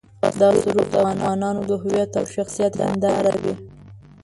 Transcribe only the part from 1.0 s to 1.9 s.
افغانانو د